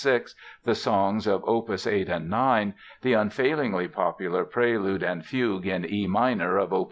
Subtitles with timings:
[0.03, 0.33] 6,
[0.63, 1.69] the songs of Op.
[1.69, 6.79] 8 and 9, the unfailingly popular Prelude and Fugue in E minor, of Op.